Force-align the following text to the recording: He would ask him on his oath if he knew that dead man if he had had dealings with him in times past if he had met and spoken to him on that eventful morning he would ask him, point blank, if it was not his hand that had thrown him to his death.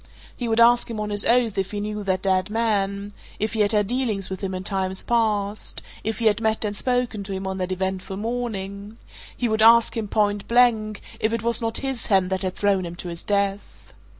He 0.35 0.47
would 0.47 0.59
ask 0.59 0.89
him 0.89 0.99
on 0.99 1.11
his 1.11 1.25
oath 1.25 1.59
if 1.59 1.69
he 1.69 1.79
knew 1.79 2.03
that 2.05 2.23
dead 2.23 2.49
man 2.49 3.13
if 3.37 3.53
he 3.53 3.59
had 3.59 3.71
had 3.71 3.85
dealings 3.85 4.31
with 4.31 4.41
him 4.43 4.55
in 4.55 4.63
times 4.63 5.03
past 5.03 5.83
if 6.03 6.17
he 6.17 6.25
had 6.25 6.41
met 6.41 6.65
and 6.65 6.75
spoken 6.75 7.23
to 7.23 7.33
him 7.33 7.45
on 7.45 7.59
that 7.59 7.71
eventful 7.71 8.17
morning 8.17 8.97
he 9.37 9.47
would 9.47 9.61
ask 9.61 9.95
him, 9.95 10.07
point 10.07 10.47
blank, 10.47 11.01
if 11.19 11.33
it 11.33 11.43
was 11.43 11.61
not 11.61 11.77
his 11.85 12.07
hand 12.07 12.31
that 12.31 12.41
had 12.41 12.55
thrown 12.55 12.83
him 12.83 12.95
to 12.95 13.09
his 13.09 13.21
death. 13.21 13.93